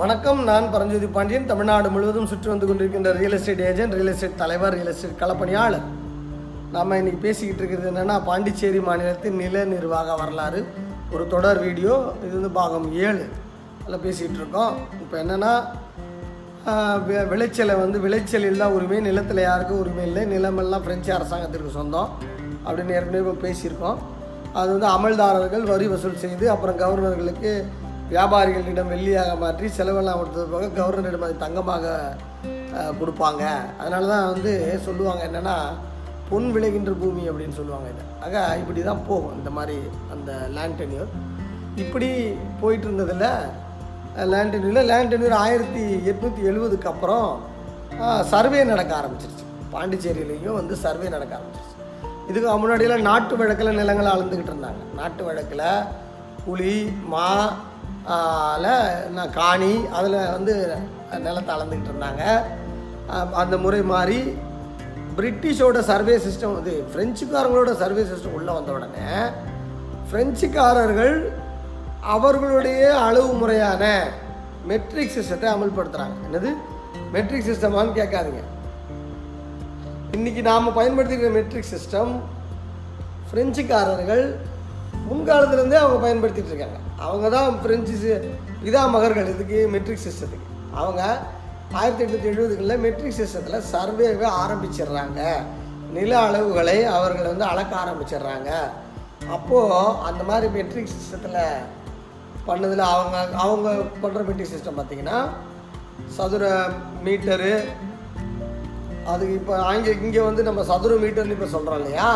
வணக்கம் 0.00 0.38
நான் 0.48 0.66
பரஞ்சோதி 0.72 1.08
பாண்டியன். 1.14 1.48
தமிழ்நாடு 1.48 1.88
முழுவதும் 1.94 2.28
சுற்றி 2.30 2.48
வந்து 2.50 2.66
கொண்டிருக்கின்ற 2.68 3.10
real 3.16 3.34
estate 3.38 3.62
agent 3.70 3.94
real 3.96 4.10
estate 4.12 4.38
தலைவர் 4.42 4.74
ரியல் 4.76 4.90
எஸ்டேட் 4.92 5.18
களப்பணியாளர். 5.22 5.84
நாம் 6.74 6.94
இன்றைக்கி 6.98 7.20
பேசிக்கிட்டு 7.24 7.60
இருக்கிறது 7.62 7.88
என்னென்னா 7.90 8.16
பாண்டிச்சேரி 8.28 8.80
மாநிலத்தின் 8.86 9.36
நில 9.42 9.64
நிர்வாக 9.72 10.14
வரலாறு. 10.20 10.60
ஒரு 11.14 11.24
தொடர் 11.34 11.60
வீடியோ 11.66 11.96
இது 12.22 12.32
வந்து 12.38 12.52
பாகம் 12.60 12.86
ஏழு. 13.08 13.26
அதில் 13.82 14.04
பேசிக்கிட்டு 14.06 14.40
இருக்கோம். 14.42 14.72
இப்போ 15.02 15.18
என்னென்னா 15.22 15.52
விளைச்சலை 17.32 17.76
வந்து 17.82 18.00
விளைச்சல் 18.06 18.48
தான் 18.62 18.76
உரிமை 18.78 19.02
நிலத்தில் 19.08 19.42
யாருக்கும் 19.48 19.82
உரிமை 19.82 20.06
இல்லை 20.10 20.24
நிலமெல்லாம் 20.34 20.86
பிரெஞ்சு 20.88 21.12
அரசாங்கத்திற்கு 21.18 21.76
சொந்தம் 21.78 22.10
அப்படின்னு 22.66 22.96
ஏற்கனவே 23.00 23.36
பேசியிருக்கோம். 23.46 24.00
அது 24.60 24.70
வந்து 24.76 24.90
அமல்தாரர்கள் 24.96 25.70
வரி 25.74 25.88
வசூல் 25.94 26.22
செய்து 26.26 26.46
அப்புறம் 26.56 26.80
கவர்னர்களுக்கு 26.84 27.52
வியாபாரிகளிடம் 28.12 28.90
வெள்ளியாக 28.94 29.32
மாற்றி 29.42 29.66
செலவெல்லாம் 29.78 30.20
கொடுத்தது 30.20 30.46
போக 30.54 30.68
கவர்னரிடம் 30.78 31.26
அது 31.26 31.36
தங்கமாக 31.44 31.84
கொடுப்பாங்க. 33.00 33.42
அதனால 33.80 34.02
தான் 34.12 34.28
வந்து 34.32 34.52
சொல்லுவாங்க 34.86 35.22
என்னென்னா 35.28 35.56
பொன் 36.30 36.48
விளைகின்ற 36.54 36.92
பூமி 37.02 37.22
அப்படின்னு 37.30 37.58
சொல்லுவாங்க 37.60 37.86
இதை. 37.92 38.04
ஆக 38.24 38.42
இப்படி 38.62 38.80
தான் 38.88 39.04
போகும் 39.08 39.36
இந்த 39.38 39.50
மாதிரி 39.56 39.78
அந்த 40.14 40.32
லேண்ட் 40.56 40.78
டென்யூர் 40.80 41.10
இப்படி 41.84 42.08
போயிட்டு 42.60 42.86
இருந்ததில் 42.88 43.26
லேண்ட் 44.32 44.52
டென்யூரில் 44.54 44.88
லேண்ட் 44.90 45.12
டென்யூர் 45.12 45.36
ஆயிரத்தி 45.44 45.84
எட்நூற்றி 46.10 46.42
எழுபதுக்கு 46.50 46.90
அப்புறம் 46.92 47.28
சர்வே 48.32 48.60
நடக்க 48.72 48.92
ஆரம்பிச்சிருச்சு. 49.00 49.44
பாண்டிச்சேரியிலையும் 49.72 50.58
வந்து 50.60 50.74
சர்வே 50.84 51.08
நடக்க 51.16 51.32
ஆரம்பிச்சிருச்சு. 51.38 51.76
இதுக்கு 52.30 52.48
முன்னாடியெல்லாம் 52.62 53.08
நாட்டு 53.10 53.34
வழக்கில் 53.40 53.78
நிலங்களை 53.80 54.10
அளந்துக்கிட்டு 54.14 54.52
இருந்தாங்க. 54.54 54.82
நாட்டு 55.00 55.22
வழக்கில் 55.28 55.66
புலி 56.46 56.76
மா 57.14 57.26
நான் 59.16 59.34
காணி 59.40 59.72
அதில் 59.98 60.30
வந்து 60.36 60.54
நிலத்தை 61.26 61.50
அளந்துக்கிட்டு 61.56 61.92
இருந்தாங்க. 61.92 62.24
அந்த 63.42 63.54
முறை 63.64 63.82
மாதிரி 63.92 64.18
பிரிட்டிஷோட 65.16 65.78
சர்வே 65.90 66.16
சிஸ்டம் 66.26 66.56
வந்து 66.58 66.74
ஃப்ரெஞ்சுக்காரங்களோட 66.92 67.70
சர்வே 67.82 68.02
சிஸ்டம் 68.10 68.36
உள்ளே 68.38 68.52
வந்த 68.58 68.72
உடனே 68.72 69.06
ஃப்ரெஞ்சுக்காரர்கள் 70.10 71.16
அவர்களுடைய 72.14 72.82
அளவு 73.06 73.30
முறையான 73.40 73.84
மெட்ரிக் 74.70 75.16
சிஸ்டத்தை 75.16 75.48
அமல்படுத்துகிறாங்க 75.54 76.16
என்னது? 76.26 76.50
மெட்ரிக் 77.14 77.48
சிஸ்டமான்னு 77.48 77.98
கேட்காதீங்க. 78.00 78.42
இன்றைக்கி 80.16 80.42
நாம் 80.48 80.76
பயன்படுத்திக்கிற 80.78 81.30
மெட்ரிக் 81.38 81.72
சிஸ்டம் 81.74 82.12
ஃப்ரெஞ்சுக்காரர்கள் 83.28 84.24
முன்காலத்துலேருந்தே 85.10 85.78
அவங்க 85.82 85.98
பயன்படுத்திட்டு 86.06 86.52
இருக்காங்க. 86.52 86.78
அவங்க 87.06 87.26
தான் 87.36 87.60
பிரெஞ்சு 87.64 87.94
பிதா 88.64 88.82
மகர்கள். 88.94 89.32
இதுக்கு 89.34 89.58
மெட்ரிக் 89.74 90.04
சிஸ்டத்துக்கு 90.06 90.48
அவங்க 90.80 91.02
ஆயிரத்தி 91.80 92.02
எட்நூற்றி 92.04 92.30
எழுபதுகளில் 92.32 92.82
மெட்ரிக் 92.84 93.18
சிஸ்டத்தில் 93.18 93.66
சர்வேவை 93.72 94.28
ஆரம்பிச்சிடுறாங்க. 94.42 95.20
நில 95.96 96.12
அளவுகளை 96.28 96.78
அவர்கள் 96.96 97.30
வந்து 97.32 97.46
அளக்க 97.52 97.72
ஆரம்பிச்சிடுறாங்க. 97.82 98.50
அப்போது 99.36 99.94
அந்த 100.08 100.22
மாதிரி 100.30 100.48
மெட்ரிக் 100.56 100.92
சிஸ்டத்தில் 100.96 101.40
பண்ணதில் 102.48 102.84
அவங்க 102.94 103.16
அவங்க 103.44 103.68
பண்ணுற 104.02 104.20
மெட்ரிக் 104.28 104.52
சிஸ்டம் 104.52 104.78
பார்த்தீங்கன்னா 104.78 105.18
சதுர 106.16 106.44
மீட்டரு 107.06 107.54
அதுக்கு 109.12 109.34
இப்போ 109.40 109.54
அங்கே 109.70 109.90
இங்கே 110.04 110.22
வந்து 110.28 110.42
நம்ம 110.48 110.62
சதுர 110.70 110.94
மீட்டர்னு 111.02 111.36
இப்போ 111.36 111.48
சொல்கிறோம் 111.56 111.80
இல்லையா? 111.80 112.08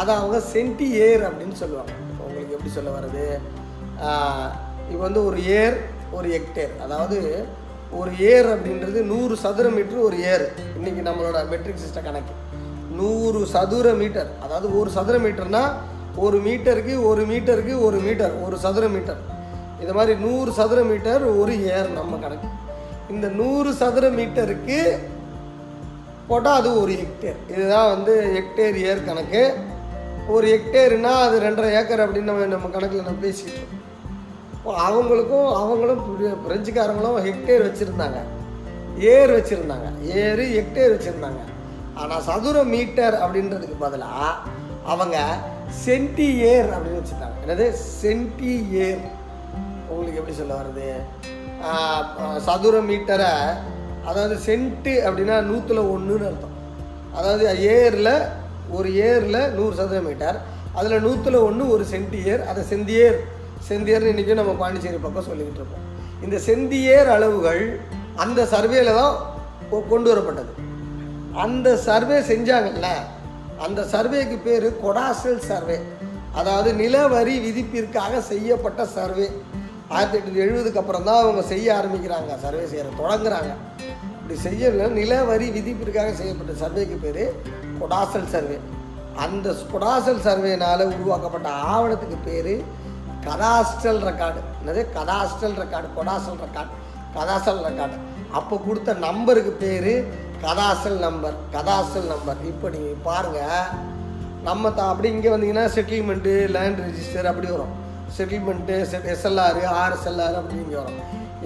அதை 0.00 0.12
அவங்க 0.20 0.38
சென்டி 0.52 0.88
ஏர் 1.06 1.22
அப்படின்னு 1.28 1.56
சொல்லுவாங்க. 1.62 1.92
எப்படி 2.68 2.80
சொல்ல 2.80 2.98
வருது 2.98 3.26
இப்போ 4.90 5.02
வந்து 5.06 5.20
ஒரு 5.28 5.38
ஏர் 5.60 5.76
ஒரு 6.16 6.26
ஹெக்டேர் 6.34 6.72
அதாவது 6.84 7.18
ஒரு 7.98 8.10
ஏர் 8.32 8.48
அப்படின்றது 8.54 8.98
நூறு 9.12 9.34
சதுர 9.42 9.66
மீட்டர் 9.76 10.00
ஒரு 10.08 10.16
ஏர். 10.32 10.44
இன்றைக்கி 10.78 11.02
நம்மளோட 11.06 11.38
மெட்ரிக் 11.52 11.80
சிஸ்டம் 11.84 12.06
கணக்கு. 12.08 12.34
நூறு 12.98 13.40
சதுர 13.54 13.86
மீட்டர் 14.00 14.30
அதாவது 14.44 14.68
ஒரு 14.80 14.90
சதுர 14.96 15.16
மீட்டர்னால் 15.24 15.72
ஒரு 16.24 16.38
மீட்டருக்கு 16.46 16.94
ஒரு 17.10 17.24
மீட்டருக்கு 17.32 17.74
ஒரு 17.86 18.00
மீட்டர் 18.06 18.34
ஒரு 18.46 18.58
சதுர 18.64 18.84
மீட்டர் 18.96 19.22
இது 19.82 19.94
மாதிரி 19.98 20.14
நூறு 20.26 20.52
சதுர 20.60 20.82
மீட்டர் 20.90 21.24
ஒரு 21.40 21.54
ஏர் 21.76 21.90
நம்ம 21.98 22.18
கணக்கு. 22.26 22.50
இந்த 23.14 23.26
நூறு 23.40 23.72
சதுர 23.82 24.06
மீட்டருக்கு 24.18 24.80
போட்டால் 26.30 26.58
அது 26.60 26.70
ஒரு 26.82 26.94
ஹெக்டேர் 27.02 27.40
இதுதான் 27.54 27.90
வந்து 27.94 28.14
ஹெக்டேர் 28.36 28.78
ஏர் 28.90 29.06
கணக்கு. 29.10 29.42
ஒரு 30.34 30.46
ஹெக்டேருனா 30.52 31.12
அது 31.26 31.36
ரெண்டரை 31.44 31.68
ஏக்கர் 31.80 32.02
அப்படின்னு 32.04 32.30
நம்ம 32.30 32.46
நம்ம 32.54 32.70
கணக்கில் 32.72 33.06
நம்ம 33.08 33.22
பேசிக்கிட்டு 33.26 33.60
இருக்கோம். 33.60 33.84
இப்போ 34.54 34.70
அவங்களுக்கும் 34.86 35.48
அவங்களும் 35.60 36.02
பிரெஞ்சுக்காரங்களும் 36.46 37.18
ஹெக்டேர் 37.26 37.66
வச்சுருந்தாங்க. 37.66 38.18
ஏர் 39.12 39.32
வச்சுருந்தாங்க. 39.36 39.88
ஏர் 40.22 40.42
ஹெக்டேர் 40.56 40.94
வச்சுருந்தாங்க. 40.94 41.42
ஆனால் 42.00 42.24
சதுர 42.28 42.56
மீட்டர் 42.72 43.16
அப்படின்றதுக்கு 43.24 43.76
பதிலாக 43.84 44.26
அவங்க 44.92 45.16
சென்டி 45.84 46.28
ஏர் 46.52 46.68
அப்படின்னு 46.74 47.00
வச்சுருந்தாங்க. 47.00 47.38
என்னது? 47.44 47.66
சென்டி 48.02 48.52
ஏர். 48.86 49.02
உங்களுக்கு 49.90 50.20
எப்படி 50.20 50.36
சொல்ல 50.40 50.54
வருது 50.60 50.90
சதுர 52.48 52.76
மீட்டரை 52.90 53.32
அதாவது 54.10 54.34
சென்ட்டு 54.48 54.92
அப்படின்னா 55.06 55.38
நூற்றுல 55.48 55.80
ஒன்றுன்னு 55.94 56.28
அர்த்தம். 56.30 56.54
அதாவது 57.18 57.44
ஏரில் 57.76 58.12
ஒரு 58.70 58.96
ஏரில் 58.96 59.52
நூறு 59.52 59.74
சதுர 59.74 60.00
மீட்டர். 60.00 60.40
அதில் 60.74 61.04
நூற்றில் 61.04 61.40
ஒன்று 61.40 61.70
ஒரு 61.70 61.84
சென்டியர். 61.84 62.46
அதை 62.46 62.62
செந்தியேர். 62.62 63.16
செந்தியர்னு 63.68 64.02
இன்றைக்கும் 64.02 64.36
நம்ம 64.36 64.52
பாண்டிச்சேரி 64.52 64.96
பக்கம் 64.96 65.24
சொல்லிக்கிட்டு 65.24 65.60
இருப்போம் 65.60 65.96
இந்த 66.22 66.36
செந்தியேர் 66.36 67.08
அளவுகள் 67.08 67.80
அந்த 68.16 68.44
சர்வேல 68.44 68.94
தான் 68.94 69.16
கொ- 69.72 69.88
கொண்டு 69.88 70.16
வரப்பட்டது. 70.16 70.62
அந்த 71.34 71.76
சர்வே 71.76 72.18
செஞ்சாங்கல்ல 72.18 72.86
அந்த 73.58 73.82
சர்வேக்கு 73.82 74.42
பேர் 74.44 74.76
கொடாசல் 74.84 75.38
சர்வே. 75.38 75.78
அதாவது 76.32 76.74
நிலவரி 76.74 77.38
விதிப்பிற்காக 77.38 78.20
செய்யப்பட்ட 78.20 78.86
சர்வே. 78.86 79.30
ஆயிரத்தி 79.88 80.18
எட்நூற்றி 80.18 80.44
எழுபதுக்கு 80.44 80.76
அப்புறம் 80.76 81.04
தான் 81.04 81.22
அவங்க 81.22 81.42
செய்ய 81.42 81.72
ஆரம்பிக்கிறாங்க. 81.72 82.38
சர்வே 82.38 82.66
செய்கிற 82.66 82.88
தொடங்குறாங்க. 82.98 83.54
இப்படி 84.22 84.40
செய்யல 84.44 84.88
நிலவரி 84.88 85.50
விதிப்பிற்காக 85.50 86.12
செய்யப்பட்ட 86.12 86.66
சர்வேக்கு 86.66 86.96
பேர் 87.00 87.32
கொடாசல் 87.80 88.28
சர்வே 88.32 88.58
அந்த 89.16 89.54
கொடாசல் 89.72 90.24
சர்வேனால் 90.26 90.84
உருவாக்கப்பட்ட 90.92 91.48
ஆவணத்துக்கு 91.72 92.18
பேர் 92.24 92.52
கதாஸ்டல் 93.26 94.00
ரெக்கார்டு 94.08 94.40
என்னது? 94.60 94.82
Cadastral 94.96 95.56
record 95.62 95.88
cadastral 95.96 96.40
record 96.44 96.72
cadastral 97.14 97.62
record 97.68 97.96
அப்போ 98.32 98.54
கொடுத்த 98.66 98.94
நம்பருக்கு 99.06 99.52
பேர் 99.62 99.92
கதாசல் 100.42 100.98
நம்பர் 100.98 101.36
கதாசல் 101.52 102.06
நம்பர் 102.06 102.40
இப்போ 102.44 102.66
நீங்கள் 102.70 103.02
பாருங்கள் 103.02 103.70
நம்ம 104.42 104.70
த 104.70 104.80
அப்படி 104.82 105.08
இங்கே 105.08 105.30
வந்தீங்கன்னா 105.34 105.64
செட்டில்மெண்ட்டு 105.76 106.34
லேண்ட் 106.56 106.80
ரிஜிஸ்டர் 106.80 107.28
அப்படி 107.30 107.48
வரும். 107.52 107.72
செட்டில்மெண்ட்டு 108.16 108.74
செட் 108.84 109.08
எஸ்எல்ஆர் 109.12 109.58
ஆர்எஸ்எல்ஆர் 109.80 110.38
அப்படி 110.40 110.58
இங்கே 110.62 110.76
வரும். 110.76 111.00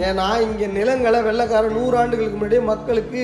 ஏன்னா 0.07 0.27
இங்கே 0.41 0.67
நிலங்களை 0.77 1.21
வெள்ளைக்காரன் 1.23 1.77
நூறு 1.79 1.97
ஆண்டுகளுக்கு 1.97 2.37
முன்னாடியே 2.37 2.63
மக்களுக்கு 2.63 3.23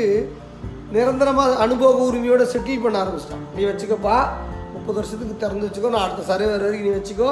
நிரந்தரமாக 0.96 1.56
அனுபவ 1.64 2.02
உரிமையோட 2.08 2.42
செட்டில் 2.52 2.84
பண்ண 2.84 2.96
ஆரம்பிச்சிட்டான். 3.02 3.46
நீ 3.56 3.62
வச்சுக்கப்பா 3.70 4.16
முப்பது 4.74 4.96
வருஷத்துக்கு 4.98 5.34
திறந்து 5.42 5.66
வச்சுக்கோ 5.66 5.90
நான் 5.94 6.04
அடுத்த 6.06 6.22
சரி 6.30 6.44
வர 6.50 6.62
வரைக்கும் 6.64 6.88
நீ 6.88 6.92
வச்சுக்கோ. 6.98 7.30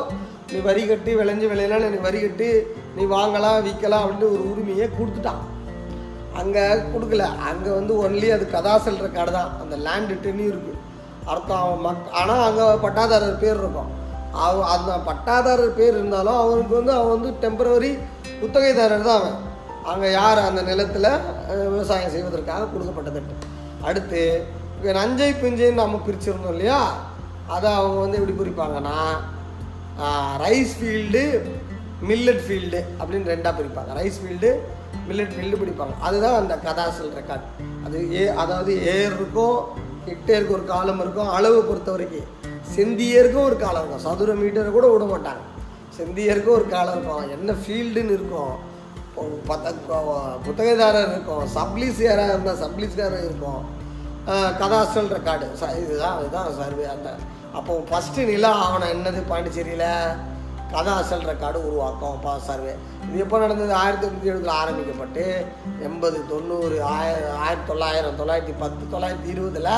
நீ 0.53 0.59
வரி 0.67 0.83
கட்டி 0.91 1.13
விளைஞ்சு 1.21 1.47
விளையலாம் 1.53 1.87
எனக்கு 1.89 2.09
வரி 2.09 2.21
கட்டி 2.25 2.49
நீ 2.97 3.05
வாங்கலாம் 3.17 3.63
விற்கலாம் 3.67 4.03
அப்படின்ட்டு 4.05 4.33
ஒரு 4.35 4.43
உரிமையை 4.51 4.89
கொடுத்துட்டான். 4.99 5.41
அங்கே 6.41 6.65
கொடுக்கல. 6.93 7.27
அங்கே 7.51 7.71
வந்து 7.79 7.93
ஒன்லி 8.05 8.29
அது 8.37 8.45
கதாசல் 8.57 9.01
கடை 9.19 9.33
தான். 9.39 9.51
அந்த 9.63 9.77
லேண்டு 9.87 10.13
இருக்குது 10.53 10.83
அர்த்தம் 11.33 11.63
அவன் 11.63 11.83
மக் 11.87 12.13
ஆனால் 12.21 12.45
அங்கே 12.49 12.67
பட்டாதாரர் 12.85 13.43
பேர் 13.45 13.61
இருக்கும். 13.63 13.91
அவன் 14.47 14.71
அந்த 14.75 14.93
பட்டாதாரர் 15.09 15.77
பேர் 15.81 15.95
இருந்தாலும் 15.99 16.41
அவனுக்கு 16.43 16.73
வந்து 16.79 16.93
அவன் 16.99 17.15
வந்து 17.17 17.31
டெம்பரவரி 17.45 17.91
குத்தகைதாரர் 18.41 19.09
தான் 19.09 19.21
அவன். 19.21 19.39
அங்கே 19.91 20.09
யார் 20.21 20.47
அந்த 20.47 20.61
நிலத்தில் 20.69 21.11
விவசாயம் 21.75 22.15
செய்வதற்காக 22.15 22.69
கொடுக்கப்பட்டது 22.73 23.21
அடுத்து 23.89 24.23
இப்போ 24.77 24.93
நஞ்சை 24.99 25.29
பிஞ்சைன்னு 25.43 25.81
நம்ம 25.83 26.01
பிரிச்சிருந்தோம் 26.07 26.55
இல்லையா? 26.57 26.81
அதை 27.55 27.69
அவங்க 27.81 27.99
வந்து 28.05 28.19
எப்படி 28.19 28.35
பிரிப்பாங்கன்னா 28.41 28.97
ரைஸ் 30.45 30.75
ஃபீல்டு 30.79 31.23
மில்லட் 32.09 32.43
ஃபீல்டு 32.47 32.81
அப்படின்னு 32.99 33.33
ரெண்டாக 33.35 33.53
பிரிப்பாங்க. 33.59 33.91
ரைஸ் 34.01 34.19
ஃபீல்டு 34.23 34.51
மில்லட் 35.09 35.35
ஃபீல்டு 35.35 35.61
பிடிப்பாங்க. 35.63 35.95
அதுதான் 36.07 36.39
அந்த 36.41 36.55
கதாசல் 36.67 37.13
ரெக்கார்ட் 37.19 37.47
அது 37.87 37.99
ஏ 38.21 38.25
அதாவது 38.43 38.73
ஏர் 38.95 39.15
இருக்கும் 39.19 39.59
ஹெக்டேருக்கு 40.09 40.57
ஒரு 40.59 40.65
காலம் 40.73 41.01
இருக்கும் 41.05 41.31
அளவு 41.37 41.59
பொறுத்த 41.69 41.91
வரைக்கும். 41.95 42.31
செந்தியருக்கும் 42.75 43.47
ஒரு 43.51 43.57
காலம் 43.65 43.83
இருக்கும். 43.83 44.05
சதுர 44.07 44.33
மீட்டரை 44.43 44.71
கூட 44.77 44.87
விட 44.93 45.05
மாட்டாங்க. 45.13 45.43
செந்தியருக்கும் 45.99 46.57
ஒரு 46.59 46.67
காலம் 46.75 46.95
இருக்கும். 46.97 47.25
என்ன 47.37 47.55
ஃபீல்டுன்னு 47.63 48.17
இருக்கும். 48.19 48.55
பத்த 49.49 49.73
புத்தகதாரர் 50.47 51.11
இருக்கும். 51.15 51.45
சப்ளீஸியராக 51.57 52.33
இருந்தால் 52.35 52.63
சப்ளீஸ்காரர் 52.65 53.27
இருக்கும் 53.29 53.63
கதாஸ்டல் 54.61 55.11
ரெக்கார்டு. 55.17 55.47
ச 55.61 55.73
இதுதான் 55.83 56.17
இதுதான் 56.21 56.49
சர்வே. 56.61 56.87
அந்த 56.95 57.09
அப்போ 57.59 57.73
ஃபஸ்ட்டு 57.91 58.27
நிலா 58.31 58.51
ஆவணம் 58.65 58.93
என்னது? 58.95 59.21
பாண்டிச்சேரியில் 59.31 59.91
கதாசல் 60.73 61.27
ரெக்கார்டு 61.31 61.59
உருவாக்கம். 61.69 62.17
பா 62.25 62.33
சர்வே. 62.49 62.73
இது 63.09 63.23
எப்போ 63.25 63.37
நடந்தது? 63.45 63.73
ஆயிரத்தி 63.83 64.05
தொண்ணூற்றி 64.05 64.31
எழுபதில் 64.33 64.59
ஆரம்பிக்கப்பட்டு 64.63 65.25
எண்பது 65.89 66.19
தொண்ணூறு 66.33 66.77
ஆயிரம் 66.95 67.37
ஆயிரத்தி 67.45 67.69
தொள்ளாயிரம் 67.71 68.19
தொள்ளாயிரத்தி 68.21 68.55
பத்து 68.63 68.85
தொள்ளாயிரத்தி 68.95 69.31
இருபதில் 69.35 69.71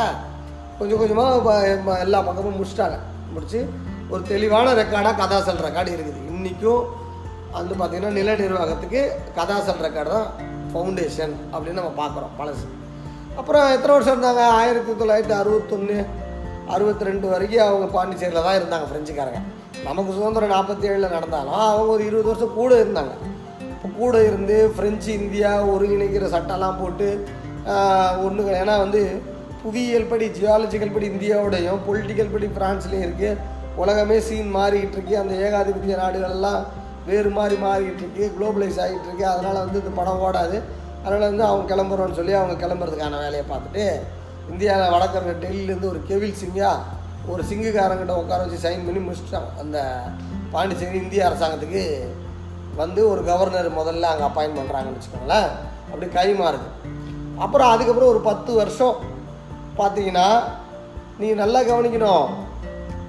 கொஞ்சம் 0.78 1.00
கொஞ்சமாக 1.02 1.58
எல்லா 2.04 2.20
பக்கமும் 2.28 2.56
முடிச்சிட்டாங்க. 2.58 2.98
முடிச்சு 3.34 3.60
ஒரு 4.12 4.22
தெளிவான 4.32 4.72
ரெக்கார்டாக 4.80 5.18
கதாசல் 5.22 5.64
ரெக்கார்டு 5.66 5.94
இருக்குது. 5.96 6.20
இன்றைக்கும் 6.32 6.82
வந்து 7.56 7.74
பார்த்திங்கன்னா 7.74 8.12
நில 8.18 8.34
நிர்வாகத்துக்கு 8.42 9.00
கதாசல் 9.36 9.84
ரெக்கார்டு 9.86 10.10
தான் 10.16 10.28
ஃபவுண்டேஷன் 10.72 11.34
அப்படின்னு 11.52 11.80
நம்ம 11.80 11.94
பார்க்குறோம் 12.02 12.34
பழசு. 12.40 12.66
அப்புறம் 13.40 13.72
எத்தனை 13.74 13.92
வருஷம் 13.94 14.14
இருந்தாங்க? 14.16 14.42
ஆயிரத்தி 14.58 14.92
தொள்ளாயிரத்தி 15.00 15.34
அறுபத்தொன்று 15.40 15.96
அறுபத்தி 16.74 17.08
ரெண்டு 17.08 17.26
வரைக்கும் 17.32 17.64
அவங்க 17.66 17.86
பாண்டிச்சேரியில் 17.96 18.46
தான் 18.46 18.58
இருந்தாங்க 18.60 18.86
ஃப்ரெஞ்சுக்காரங்க 18.88 19.40
நமக்கு 19.86 20.16
சுதந்திரம் 20.16 20.54
நாற்பத்தி 20.54 20.86
ஏழில் 20.90 21.14
நடந்தாலும் 21.16 21.60
அவங்க 21.70 21.90
ஒரு 21.96 22.04
இருபது 22.08 22.28
வருஷம் 22.30 22.56
கூட 22.60 22.72
இருந்தாங்க. 22.82 23.14
இப்போ 23.74 23.88
கூட 24.00 24.14
இருந்து 24.28 24.56
ஃப்ரெஞ்சு 24.74 25.10
இந்தியா 25.20 25.50
ஒருங்கிணைக்கிற 25.74 26.28
சட்டம்லாம் 26.34 26.80
போட்டு 26.80 27.08
ஒன்று 28.26 28.58
ஏன்னா 28.62 28.74
வந்து 28.84 29.00
புவியியல் 29.62 30.10
படி 30.10 30.26
ஜியாலஜிக்கல் 30.38 30.92
படி 30.94 31.06
இந்தியாவோடையும் 31.12 31.80
பொலிட்டிக்கல் 31.86 32.34
படி 32.34 32.48
ஃப்ரான்ஸ்லேயும் 32.56 33.06
இருக்குது 33.06 33.38
உலகமே 33.82 34.18
சீன் 34.26 34.50
மாறிக்கிட்டு 34.56 34.96
இருக்கு. 34.98 35.14
அந்த 35.22 35.32
ஏகாதிபத்திய 35.46 35.96
நாடுகள்லாம் 36.02 36.62
வேறு 37.08 37.30
மாதிரி 37.38 37.56
மாறிக்கிட்டு 37.64 38.02
இருக்கு 38.04 38.24
குளோபலைஸ் 38.36 38.78
ஆகிட்டு 38.84 39.08
இருக்கு 39.08 39.26
அதனால் 39.32 39.62
வந்து 39.64 39.80
இந்த 39.82 39.92
படம் 39.98 40.22
ஓடாது. 40.26 40.56
அதனால் 41.04 41.28
வந்து 41.30 41.44
அவங்க 41.48 41.64
கிளம்புறோன்னு 41.72 42.18
சொல்லி 42.20 42.34
அவங்க 42.38 42.54
கிளம்புறதுக்கான 42.62 43.18
வேலையை 43.24 43.44
பார்த்துட்டு 43.50 43.84
இந்தியாவில் 44.52 44.92
வடக்கிற 44.94 45.34
டெல்லியிலேருந்து 45.44 45.92
ஒரு 45.92 46.00
கெவில் 46.10 46.38
சிங்கா 46.42 46.70
ஒரு 47.32 47.42
சிங்குக்காரங்கிட்ட 47.48 48.14
உட்கார 48.20 48.42
வச்சு 48.44 48.64
சைன் 48.66 48.84
பண்ணி 48.86 49.00
முடிச்சிட்டாங்க 49.06 49.50
அந்த 49.62 49.78
பாண்டிச்சேரி 50.52 50.98
இந்திய 51.02 51.26
அரசாங்கத்துக்கு 51.28 51.82
வந்து 52.76 53.00
ஒரு 53.12 53.22
கவர்னர் 53.30 53.68
முதல்ல 53.78 54.10
அங்கே 54.12 54.26
அப்பாயின் 54.28 54.58
பண்ணுறாங்கன்னு 54.58 54.96
வச்சுக்கோங்களேன். 54.96 55.48
அப்படி 55.90 56.08
கை 56.16 56.28
மாறுது 56.40 56.68
அப்புறம் 57.44 57.72
அதுக்கப்புறம் 57.72 58.12
ஒரு 58.14 58.20
பத்து 58.28 58.50
வருஷம் 58.60 58.96
பார்த்தீங்கன்னா 59.80 60.28
நீ 61.20 61.28
நல்லா 61.42 61.60
கவனிக்கணும். 61.70 62.28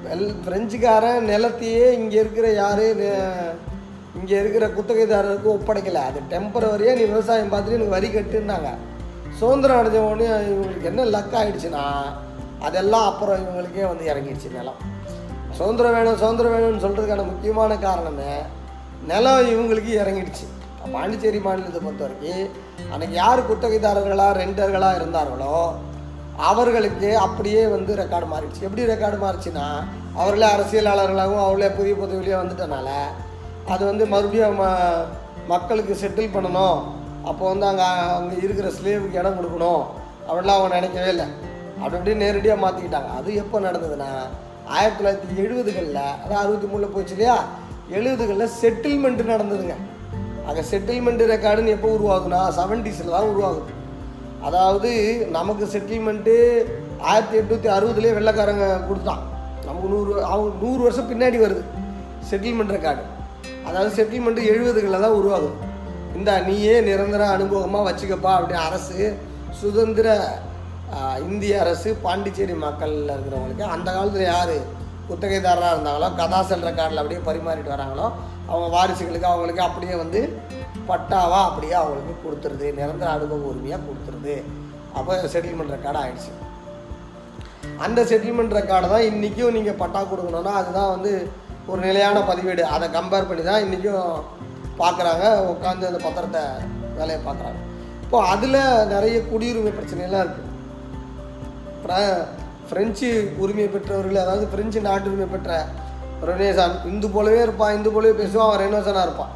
வெல் 0.04 0.30
ஃப்ரெஞ்சுக்காரன் 0.44 1.28
நிலத்தையே 1.32 1.86
இங்கே 2.00 2.18
இருக்கிற 2.24 2.48
யார்? 2.62 2.86
இங்கே 4.18 4.36
இருக்கிற 4.42 4.66
குத்தகைதாரருக்கு 4.78 5.50
ஒப்படைக்கலை. 5.56 6.02
அது 6.10 6.20
டெம்பரவரியாக 6.34 6.98
நீ 7.00 7.04
விவசாயம் 7.12 7.52
பார்த்துட்டு 7.54 7.78
எனக்கு 7.80 7.98
வரி 7.98 8.10
கட்டுன்னாங்க. 8.14 8.70
சுதந்திரம் 9.40 9.80
அடைஞ்ச 9.80 10.00
உடனே 10.10 10.30
இவங்களுக்கு 10.52 10.90
என்ன 10.92 11.06
லக் 11.16 11.36
ஆகிடுச்சுன்னா 11.40 11.84
அதெல்லாம் 12.68 13.10
அப்புறம் 13.12 13.42
இவங்களுக்கே 13.44 13.86
வந்து 13.92 14.06
இறங்கிடுச்சு 14.12 14.50
நிலம். 14.56 14.80
சுதந்திரம் 15.58 15.96
வேணும் 15.98 16.18
சுதந்திரம் 16.22 16.54
வேணும்னு 16.56 16.84
சொல்கிறதுக்கான 16.86 17.26
முக்கியமான 17.30 17.78
காரணமே 17.86 18.34
நிலம் 19.12 19.52
இவங்களுக்கு 19.54 19.92
இறங்கிடுச்சு. 20.02 20.48
பாண்டிச்சேரி 20.96 21.40
மாநிலத்தை 21.46 21.80
பொறுத்த 21.86 22.04
வரைக்கும் 22.06 22.52
அன்றைக்கி 22.94 23.16
யார் 23.22 23.48
குத்தகைதாரர்களாக 23.50 24.38
ரெண்டர்களாக 24.42 25.00
இருந்தார்களோ 25.00 25.56
அவர்களுக்கு 26.50 27.10
அப்படியே 27.26 27.64
வந்து 27.76 27.92
ரெக்கார்டு 28.02 28.28
மாறிடுச்சு. 28.34 28.66
எப்படி 28.68 28.92
ரெக்கார்டு 28.92 29.18
மாறிச்சுன்னா 29.24 29.66
அவர்களே 30.22 30.48
அரசியலாளர்களாகவும் 30.56 31.44
அவர்களே 31.46 31.70
புதிய 31.80 31.96
பதவியிலேயே 32.02 32.38
வந்துட்டனால 32.42 32.90
அது 33.74 33.84
வந்து 33.90 34.06
மறுபடியும் 34.14 34.60
ம 34.62 34.66
மக்களுக்கு 35.52 35.94
செட்டில் 36.02 36.36
பண்ணணும். 36.36 36.80
அப்போ 37.30 37.44
வந்து 37.52 37.66
அங்கே 37.70 37.88
அங்கே 38.18 38.36
இருக்கிற 38.46 38.68
ஸ்லேவுக்கு 38.78 39.20
இடம் 39.22 39.38
கொடுக்கணும். 39.40 39.84
அப்படிலாம் 40.28 40.58
அவங்க 40.58 40.78
நினைக்கவே 40.80 41.10
இல்லை. 41.16 41.28
அப்படி 41.80 41.98
அப்படியே 41.98 42.18
நேரடியாக 42.24 42.64
மாற்றிக்கிட்டாங்க 42.64 43.10
அது 43.20 43.36
எப்போ 43.44 43.60
நடந்ததுன்னா 43.68 44.10
ஆயிரத்தி 44.76 45.00
தொள்ளாயிரத்தி 45.00 45.36
எழுபதுகளில் 45.44 46.02
அதான் 46.24 46.42
அறுபத்தி 46.44 46.68
மூணில் 46.72 46.94
போச்சு 46.96 47.14
இல்லையா? 47.16 47.38
எழுபதுகளில் 47.98 48.54
செட்டில்மெண்ட் 48.62 49.22
நடந்ததுங்க. 49.34 49.76
அங்கே 50.48 50.64
செட்டில்மெண்ட் 50.72 51.24
ரெக்கார்டுன்னு 51.34 51.76
எப்போ 51.78 51.90
உருவாகுதுன்னா 51.98 52.42
செவன்டிஸில் 52.60 53.16
தான் 53.16 53.30
உருவாகுது. 53.32 53.74
அதாவது 54.48 54.92
நமக்கு 55.38 55.66
செட்டில்மெண்ட்டு 55.74 56.36
ஆயிரத்தி 57.10 57.38
எட்நூற்றி 57.40 57.70
அறுபதுலேயே 57.78 58.18
வெள்ளைக்காரங்க 58.18 58.68
கொடுத்தான் 58.90 59.24
நமக்கு 59.68 59.90
நூறு 59.94 60.12
அவங்க 60.32 60.52
நூறு 60.66 60.82
வருஷம் 60.86 61.10
பின்னாடி 61.12 61.40
வருது. 61.46 61.64
செட்டில்மெண்ட் 62.30 62.76
ரெக்கார்டு 62.76 63.04
அதாவது 63.70 63.92
செட்டில்மெண்ட்டு 63.98 64.50
எழுபதுகளில் 64.52 65.06
தான் 65.06 65.18
உருவாகும். 65.20 65.58
இந்த 66.18 66.32
நீயே 66.50 66.76
நிரந்தர 66.90 67.24
அனுபவமாக 67.38 67.88
வச்சுக்கப்பா 67.90 68.32
அப்படி 68.38 68.56
அரசு 68.68 69.00
சுதந்திர 69.62 70.08
இந்திய 71.28 71.56
அரசு 71.64 71.90
பாண்டிச்சேரி 72.04 72.54
மக்களில் 72.66 73.14
இருக்கிறவங்களுக்கு 73.16 73.66
அந்த 73.74 73.90
காலத்தில் 73.96 74.30
யார் 74.34 74.56
குத்தகைதாரராக 75.10 75.74
இருந்தாங்களோ 75.76 76.08
கதாசல் 76.20 76.66
ரெக்கார்டில் 76.68 77.02
அப்படியே 77.02 77.22
பரிமாறிட்டு 77.28 77.74
வராங்களோ 77.76 78.08
அவங்க 78.50 78.68
வாரிசுகளுக்கு 78.76 79.30
அவங்களுக்கு 79.32 79.64
அப்படியே 79.68 79.96
வந்து 80.04 80.22
பட்டாவா 80.90 81.40
அப்படியே 81.50 81.76
அவங்களுக்கு 81.82 82.14
கொடுத்துருது. 82.26 82.68
நிரந்தர 82.80 83.10
அனுபவ 83.18 83.50
உரிமையாக 83.52 83.86
கொடுத்துருது. 83.88 84.36
அப்போ 84.98 85.18
செட்டில்மெண்ட் 85.34 85.76
ரெக்கார்டு 85.76 86.02
ஆயிடுச்சு. 86.04 86.32
அந்த 87.86 88.00
செட்டில்மெண்ட் 88.12 88.58
ரெக்கார்டை 88.60 88.90
தான் 88.94 89.08
இன்றைக்கும் 89.12 89.56
நீங்கள் 89.58 89.80
பட்டா 89.82 90.02
கொடுக்கணுன்னா 90.12 90.54
அதுதான் 90.62 90.94
வந்து 90.96 91.12
ஒரு 91.72 91.82
நிலையான 91.88 92.18
பதிவேடு. 92.30 92.64
அதை 92.76 92.86
கம்பேர் 92.98 93.30
பண்ணி 93.30 93.44
தான் 93.50 93.64
இன்றைக்கும் 93.66 94.22
பார்க்குறாங்க. 94.82 95.26
உட்காந்து 95.54 95.90
அந்த 95.90 96.02
பத்திரத்தை 96.06 96.44
வேலையை 97.00 97.20
பார்க்குறாங்க. 97.28 97.60
இப்போ 98.04 98.20
அதில் 98.34 98.62
நிறைய 98.94 99.18
குடியுரிமை 99.32 99.74
பிரச்சனைலாம் 99.80 100.24
இருக்குது 100.26 100.48
ஃப்ரெஞ்சு 102.70 103.10
உரிமை 103.44 103.68
பெற்றவர்கள் 103.74 104.24
அதாவது 104.24 104.46
பிரெஞ்சு 104.54 104.80
நாட்டுரிமை 104.88 105.28
பெற்ற 105.34 105.52
ரெனேசான் 106.30 106.76
இந்து 106.90 107.08
போலவே 107.14 107.40
இருப்பான் 107.46 107.76
இந்து 107.78 107.90
போலவே 107.94 108.14
பேசுவான் 108.20 108.48
அவன் 108.48 108.62
ரெனோசனாக 108.64 109.06
இருப்பான். 109.08 109.32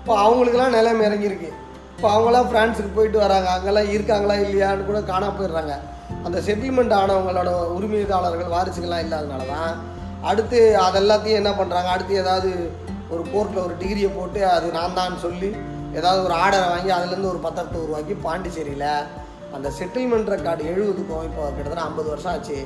இப்போ 0.00 0.12
அவங்களுக்கெல்லாம் 0.24 0.76
நிலைமை 0.78 1.02
இறங்கியிருக்கு. 1.08 1.50
இப்போ 1.94 2.08
அவங்களாம் 2.14 2.48
ஃப்ரான்ஸுக்கு 2.50 2.92
போயிட்டு 2.96 3.18
வராங்க. 3.24 3.48
அங்கெல்லாம் 3.56 3.90
இருக்காங்களா 3.94 4.34
இல்லையான்னு 4.44 4.86
கூட 4.90 5.00
காணாம 5.12 5.34
போயிடுறாங்க. 5.38 5.74
அந்த 6.26 6.38
செட்டில்மெண்ட் 6.46 6.94
ஆனவங்களோட 7.00 7.50
உரிமையாளர்கள் 7.76 8.54
வாரிசுகள்லாம் 8.56 9.04
இல்லாதனால 9.06 9.46
தான் 9.54 9.72
அடுத்து 10.22 10.58
அதெல்லாத்தையும் 10.80 11.36
என்ன 11.36 11.50
பண்ணுறாங்க 11.50 11.88
அடுத்து 11.88 12.14
ஏதாவது 12.14 12.50
ஒரு 13.10 13.22
கோர்ட்டில் 13.32 13.64
ஒரு 13.64 13.74
டிகிரியை 13.78 14.10
போட்டு 14.14 14.46
அது 14.48 14.66
நான் 14.72 14.94
தான் 14.94 15.16
சொல்லி 15.18 15.50
ஏதாவது 15.92 16.24
ஒரு 16.24 16.34
ஆர்டரை 16.34 16.68
வாங்கி 16.68 16.90
அதுலேருந்து 16.90 17.28
ஒரு 17.28 17.38
பத்திரத்தை 17.38 17.78
உருவாக்கி 17.80 18.14
பாண்டிச்சேரியில் 18.24 18.88
அந்த 19.54 19.68
செட்டில்மெண்ட் 19.78 20.28
ரெக்கார்டு 20.28 20.62
எழுபதுக்கும் 20.70 21.24
இப்போ 21.24 21.42
கிட்டத்தட்ட 21.48 21.82
ஐம்பது 21.82 22.08
வருஷம் 22.08 22.32
ஆச்சு. 22.32 22.56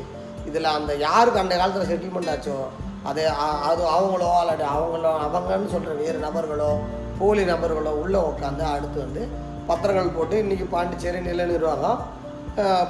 இதில் 0.47 0.65
அந்த 0.65 0.93
யாருக்கு 0.99 1.41
அந்த 1.41 1.57
காலத்தில் 1.57 1.91
செட்டில்மெண்ட் 1.91 2.31
ஆச்சோ? 2.31 2.57
அது 3.05 3.23
அது 3.65 3.83
அவங்களோ 3.93 4.31
அல்லது 4.41 4.65
அவங்களோ 4.67 5.11
அவங்கன்னு 5.27 5.69
சொல்கிற 5.69 5.93
வேறு 5.95 6.19
நபர்களோ 6.19 6.71
போலி 7.19 7.45
நபர்களோ 7.45 7.93
உள்ளே 8.03 8.19
உட்காந்து 8.31 8.65
அடுத்து 8.71 8.99
வந்து 9.01 9.23
பத்திரங்கள் 9.69 10.17
போட்டு 10.17 10.37
இன்றைக்கி 10.37 10.67
பாண்டிச்சேரி 10.69 11.21
நில 11.21 11.45
நிர்வாகம் 11.45 12.01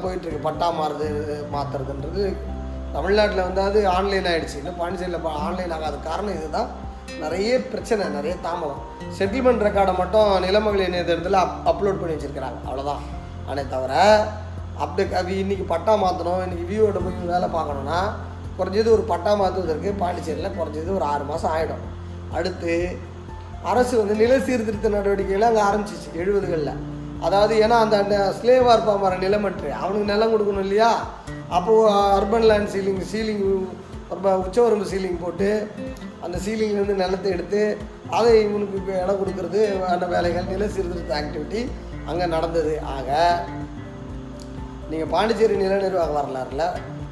போயிட்டுருக்கு 0.03 0.41
பட்டா 0.43 0.71
மாறுது 0.71 1.09
மாற்றுறதுன்றது 1.53 2.25
தமிழ்நாட்டில் 2.95 3.47
வந்து 3.47 3.61
அது 3.61 3.89
ஆன்லைன் 3.97 4.29
ஆகிடுச்சு 4.31 4.61
இன்னும் 4.61 4.79
பாண்டிச்சேரியில் 4.81 5.27
ஆன்லைன் 5.47 5.75
ஆகாத 5.77 5.97
காரணம் 6.09 6.37
இதுதான். 6.39 6.71
நிறைய 7.21 7.51
பிரச்சனை 7.73 8.03
நிறைய 8.17 8.35
தாமதம். 8.47 8.83
செட்டில்மெண்ட் 9.19 9.65
ரெக்கார்டை 9.67 9.95
மட்டும் 9.97 10.31
நிலமகள் 10.47 10.87
இணையதளத்தில் 10.89 11.39
அப் 11.45 11.57
அப்லோட் 11.71 12.01
பண்ணி 12.01 12.15
வச்சுருக்கிறாங்க. 12.17 12.59
அவ்வளோதான் 12.69 13.03
ஆனே 13.49 13.63
தவிர 13.75 13.93
அப்டேட் 14.85 15.15
அது 15.21 15.39
இன்னைக்கு 15.39 15.65
பட்டா 15.65 15.95
மாற்றணும் 16.03 16.43
இன்றைக்கி 16.47 16.67
வியூவோட 16.71 16.99
போய் 17.05 17.33
வேலை 17.33 17.49
பார்க்கணுன்னா 17.57 18.01
குறைஞ்சது 18.59 18.89
ஒரு 18.97 19.05
பட்டா 19.13 19.35
மாற்றுவதற்கு 19.35 19.91
பாண்டிச்சேரியில் 20.03 20.57
குறைஞ்சது 20.59 20.91
ஒரு 20.99 21.05
ஆறு 21.05 21.25
மாதம் 21.25 21.53
ஆகிடும் 21.55 21.85
அடுத்து 22.37 22.75
அரசு 23.63 23.95
வந்து 23.99 24.15
நில 24.15 24.33
சீர்திருத்த 24.39 24.89
நடவடிக்கைகளை 24.89 25.47
அங்கே 25.49 25.63
ஆரம்பிச்சிச்சு 25.69 26.11
எழுபதுகளில். 26.23 26.81
அதாவது 27.27 27.55
ஏன்னா 27.65 27.77
அந்த 27.85 28.17
ஸ்லேவாக 28.39 28.75
இருப்பான் 28.75 29.01
பாரு 29.01 29.17
நிலமற்று. 29.27 29.71
அவனுக்கு 29.83 30.13
நிலம் 30.13 30.33
கொடுக்கணும் 30.33 30.65
இல்லையா? 30.67 30.93
அப்போது 31.57 31.93
அர்பன் 32.17 32.49
லேண்ட் 32.51 32.73
சீலிங் 32.75 33.01
சீலிங் 33.13 33.45
உச்சவரம்பு 34.45 34.87
சீலிங் 34.93 35.21
போட்டு 35.23 35.49
அந்த 36.25 36.37
சீலிங்லேருந்து 36.45 37.01
நிலத்தை 37.03 37.31
எடுத்து 37.37 37.63
அதை 38.17 38.33
இவனுக்கு 38.47 38.79
இப்போ 38.81 38.93
இடம் 39.03 39.21
கொடுக்கறது 39.21 39.61
அந்த 39.95 40.07
வேலைகள் 40.15 40.51
நில 40.53 40.65
சீர்திருத்த 40.77 41.13
ஆக்டிவிட்டி 41.21 41.61
அங்கே 42.11 42.27
நடந்தது. 42.35 42.75
ஆக 42.95 43.09
நீங்கள் 44.91 45.11
பாண்டிச்சேரி 45.15 45.57
நில 45.65 45.75
நிர்வாக 45.85 46.15
வரலாறுல 46.19 46.65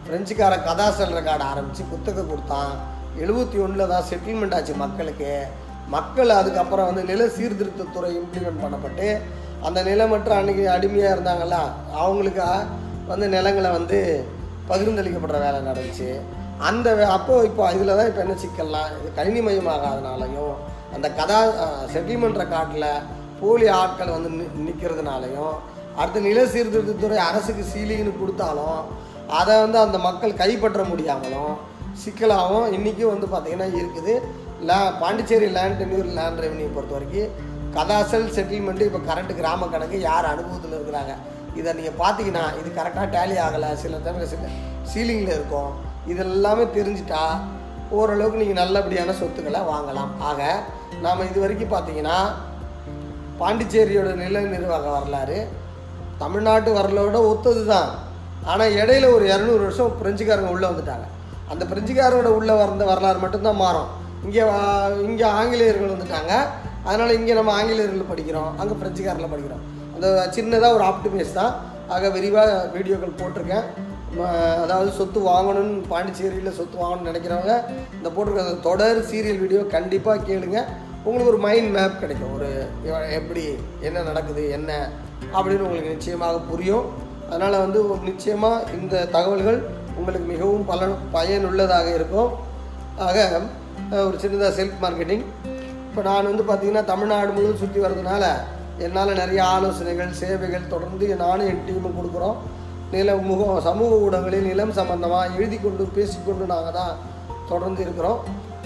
பிரெஞ்சுக்கார 0.07 0.54
கதாசல் 0.68 1.16
ரெக்கார்டு 1.18 1.45
ஆரம்பித்து 1.50 1.85
புத்தகம் 1.95 2.30
கொடுத்தான். 2.30 2.73
எழுபத்தி 3.23 3.57
ஒன்றில் 3.64 3.90
தான் 3.92 4.07
செட்டில்மெண்ட் 4.11 4.57
ஆச்சு 4.59 4.75
மக்களுக்கு. 4.85 5.33
மக்கள் 5.95 6.30
அதுக்கப்புறம் 6.40 6.88
வந்து 6.90 7.04
நில 7.11 7.23
சீர்திருத்தத்துறை 7.37 8.11
இம்ப்ளிமெண்ட் 8.21 8.62
பண்ணப்பட்டு 8.64 9.07
அந்த 9.66 9.78
நிலமற்ற 9.88 10.33
அன்னைக்கு 10.40 10.64
அடிமையாக 10.75 11.14
இருந்தாங்கல்ல 11.16 11.59
அவங்களுக்கு 12.02 12.42
வந்து 13.12 13.26
நிலங்களை 13.36 13.70
வந்து 13.78 13.98
பகிர்ந்தளிக்கப்படுற 14.70 15.38
வேலை 15.46 15.58
நடந்துச்சு. 15.68 16.08
அந்த 16.68 16.88
அப்போது 17.16 17.46
இப்போ 17.48 17.64
இதில் 17.76 17.96
தான் 17.98 18.08
இப்போ 18.10 18.22
என்ன 18.24 18.36
சிக்கல்லாம் 18.44 18.88
இது 18.96 19.10
கணினி 19.18 19.40
மயமாகாதனாலையும் 19.46 20.54
அந்த 20.96 21.06
கதா 21.18 21.38
செட்டில்மெண்ட் 21.94 22.40
ரெக்கார்டில் 22.42 22.88
போலி 23.40 23.66
ஆட்கள் 23.80 24.14
வந்து 24.16 24.30
நி 24.36 24.44
நிற்கிறதுனாலையும் 24.66 25.54
அடுத்து 26.00 26.20
நில 26.28 26.40
சீர்திருத்தத்துறை 26.54 27.18
அரசுக்கு 27.28 27.64
சீலிங்னு 27.72 28.12
கொடுத்தாலும் 28.20 28.80
அதை 29.38 29.54
வந்து 29.64 29.78
அந்த 29.84 29.98
மக்கள் 30.08 30.40
கைப்பற்ற 30.42 30.82
முடியாமலும் 30.90 31.54
சிக்கலாகவும் 32.02 32.68
இன்றைக்கும் 32.76 33.12
வந்து 33.14 33.26
பார்த்திங்கன்னா 33.32 33.68
இருக்குது. 33.80 34.14
லே 34.68 34.76
Pondicherry 35.00 35.48
land 35.56 35.78
tenure 35.80 36.08
land 36.18 36.42
revenue 36.44 36.68
பொறுத்த 36.76 36.94
வரைக்கும் 36.96 37.34
கதாசல் 37.76 38.28
செட்டில்மெண்ட்டு 38.36 38.88
இப்போ 38.88 39.00
கரண்ட் 39.08 39.32
கிராம 39.40 39.68
கணக்கு 39.74 39.96
யார் 40.08 40.32
அனுபவத்தில் 40.34 40.76
இருக்கிறாங்க? 40.78 41.14
இதை 41.60 41.70
நீங்கள் 41.78 41.98
பார்த்தீங்கன்னா 42.02 42.44
இது 42.60 42.68
கரெக்டாக 42.78 43.06
டேலி 43.14 43.36
ஆகலை. 43.46 43.70
சில 43.82 44.00
டைமில் 44.06 44.30
சில 44.32 44.48
சீலிங்கில் 44.92 45.36
இருக்கும். 45.36 45.70
இதெல்லாமே 46.12 46.64
தெரிஞ்சிட்டா 46.76 47.22
ஓரளவுக்கு 47.98 48.42
நீங்கள் 48.42 48.60
நல்லபடியான 48.62 49.14
சொத்துக்களை 49.20 49.60
வாங்கலாம். 49.72 50.10
ஆக 50.28 50.40
நாம் 51.04 51.28
இது 51.30 51.38
வரைக்கும் 51.44 51.72
பார்த்தீங்கன்னா 51.74 52.18
பாண்டிச்சேரியோட 53.40 54.10
நில 54.22 54.40
நிர்வாக 54.52 54.86
வரலாறு 54.96 55.38
தமிழ்நாட்டு 56.22 56.70
வரலாறோட 56.78 57.18
ஒத்தது 57.32 57.62
தான் 57.72 57.90
ஆனால் 58.50 58.76
இடையில 58.80 59.06
ஒரு 59.16 59.24
இரநூறு 59.32 59.62
வருஷம் 59.66 59.96
பிரெஞ்சுக்காரங்க 60.00 60.50
உள்ளே 60.54 60.66
வந்துட்டாங்க. 60.70 61.06
அந்த 61.52 61.62
பிரெஞ்சுக்காரோட 61.70 62.28
உள்ளே 62.38 62.54
வந்த 62.62 62.84
வரலாறு 62.90 63.18
மட்டும்தான் 63.24 63.60
மாறும். 63.64 63.90
இங்கே 64.26 64.42
இங்கே 65.08 65.26
ஆங்கிலேயர்கள் 65.40 65.94
வந்துட்டாங்க. 65.94 66.32
அதனால் 66.88 67.16
இங்கே 67.18 67.36
நம்ம 67.38 67.52
ஆங்கிலேயர்கள் 67.58 68.10
படிக்கிறோம். 68.12 68.50
அங்கே 68.60 68.74
பிரெஞ்சுக்காரில் 68.80 69.32
படிக்கிறோம். 69.32 69.64
அந்த 69.98 70.08
சின்னதாக 70.38 70.76
ஒரு 70.78 70.84
ஆப்டிமைஸ் 70.90 71.38
தான். 71.38 71.52
ஆக 71.94 72.08
விரிவாக 72.16 72.50
வீடியோக்கள் 72.74 73.18
போட்டிருக்கேன். 73.20 73.66
அதாவது 74.64 74.90
சொத்து 74.98 75.18
வாங்கணும்னு 75.30 75.80
பாண்டிச்சேரியில் 75.92 76.56
சொத்து 76.58 76.76
வாங்கணும்னு 76.82 77.10
நினைக்கிறவங்க 77.10 77.54
இந்த 77.96 78.08
போட்டிருக்க 78.14 78.54
தொடர் 78.66 79.00
சீரியல் 79.10 79.40
வீடியோ 79.42 79.60
கண்டிப்பாக 79.74 80.24
கேளுங்க. 80.28 80.58
உங்களுக்கு 81.04 81.32
ஒரு 81.32 81.40
மைண்ட் 81.46 81.70
மேப் 81.76 82.00
கிடைக்கும். 82.02 82.32
ஒரு 82.36 82.48
எப்படி 83.18 83.44
என்ன 83.88 84.02
நடக்குது 84.08 84.42
என்ன 84.56 84.70
அப்படின்னு 85.36 85.66
உங்களுக்கு 85.66 85.94
நிச்சயமாக 85.96 86.40
புரியும். 86.50 86.86
அதனால் 87.30 87.62
வந்து 87.64 87.80
ஒரு 87.92 88.00
நிச்சயமாக 88.10 88.66
இந்த 88.78 89.04
தகவல்கள் 89.16 89.58
உங்களுக்கு 89.98 90.26
மிகவும் 90.34 90.68
பலன் 90.70 90.94
பயனுள்ளதாக 91.16 91.88
இருக்கும். 91.98 92.30
ஆக 93.08 93.18
ஒரு 94.08 94.16
சின்னதாக 94.22 94.52
செல்ஃப் 94.60 94.80
மார்க்கெட்டிங் 94.84 95.24
இப்போ 95.88 96.02
நான் 96.10 96.30
வந்து 96.30 96.46
பார்த்திங்கன்னா 96.48 96.84
தமிழ்நாடு 96.92 97.30
முழுவதும் 97.36 97.62
சுற்றி 97.64 97.80
வர்றதுனால 97.84 98.24
என்னால் 98.87 99.18
நிறைய 99.20 99.40
ஆலோசனைகள் 99.54 100.18
சேவைகள் 100.23 100.70
தொடர்ந்து 100.75 101.06
நானும் 101.25 101.49
என் 101.52 101.64
டீமும் 101.68 101.99
கொடுக்குறோம். 101.99 102.37
நில 102.94 103.14
முகம் 103.30 103.64
சமூக 103.68 103.92
ஊடகங்களில் 104.04 104.49
நிலம் 104.50 104.76
சம்பந்தமாக 104.78 105.35
எழுதி 105.38 105.56
கொண்டு 105.64 105.85
பேசிக்கொண்டு 105.97 106.44
நாங்கள் 106.52 106.76
தான் 106.80 106.94
தொடர்ந்து 107.50 107.80
இருக்கிறோம். 107.87 108.20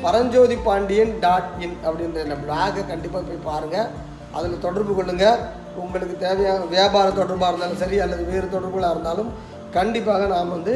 பரஞ்சோதி 0.04 0.57
பாண்டியன் 0.66 1.12
டாட் 1.25 1.50
இன் 1.64 1.76
அப்படின்ற 1.87 2.19
இந்த 2.26 2.37
பிளாகை 2.45 2.83
கண்டிப்பாக 2.92 3.23
போய் 3.28 3.47
பாருங்கள் 3.50 3.90
அதில் 4.37 4.62
தொடர்பு 4.66 4.92
கொள்ளுங்கள் 4.99 5.42
உங்களுக்கு 5.83 6.16
தேவையான 6.25 6.64
வியாபார 6.75 7.07
தொடர்பாக 7.21 7.50
இருந்தாலும் 7.52 7.81
சரி 7.83 7.99
அல்லது 8.04 8.25
வேறு 8.33 8.47
தொடர்புகளாக 8.54 8.95
இருந்தாலும் 8.97 9.31
கண்டிப்பாக 9.76 10.26
நாம் 10.35 10.54
வந்து 10.57 10.73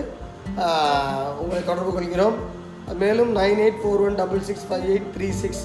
உங்களை 1.43 1.63
தொடர்பு 1.71 1.93
கொள்கிறோம். 1.97 2.37
மேலும் 3.03 3.31
nine 3.39 3.61
eight 3.65 3.81
four 3.83 4.03
one 4.07 4.19
double 4.21 4.45
six 4.49 4.67
five 4.69 4.87
eight 4.93 5.09
three 5.15 5.29
six 5.43 5.65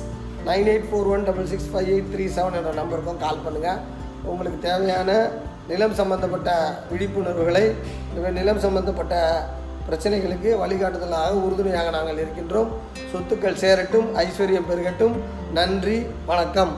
nine 0.50 0.70
eight 0.72 0.90
four 0.90 1.10
one 1.14 1.26
double 1.30 1.50
six 1.52 1.70
five 1.72 1.90
eight 1.94 2.12
three 2.14 2.26
seven 2.36 2.58
என்ற 2.60 2.72
நம்பருக்கும் 2.82 3.24
கால் 3.24 3.44
பண்ணுங்கள் 3.46 3.82
உங்களுக்கு 4.32 4.60
தேவையான 4.68 5.10
நிலம் 5.72 5.98
சம்பந்தப்பட்ட 6.00 6.52
விழிப்புணர்வுகளை 6.92 7.66
நிலம் 8.40 8.62
சம்பந்தப்பட்ட 8.66 9.16
பிரச்சனைகளுக்கு 9.88 10.50
வழிகாட்டுதலாக 10.62 11.38
உறுதுணையாக 11.46 11.90
நாங்கள் 11.98 12.22
இருக்கின்றோம். 12.24 12.70
சொத்துக்கள் 13.12 13.62
சேரட்டும் 13.64 14.08
ஐஸ்வர்யம் 14.24 14.70
பெருகட்டும். 14.70 15.16
நன்றி 15.60 15.98
வணக்கம். 16.32 16.74